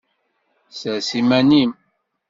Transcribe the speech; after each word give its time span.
Sers 0.79 1.09
iman-im! 1.19 1.71